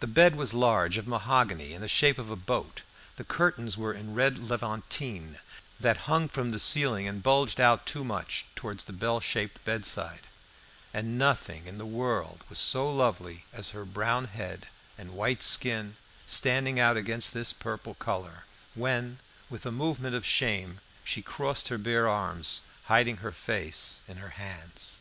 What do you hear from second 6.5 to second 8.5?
the ceiling and bulged out too much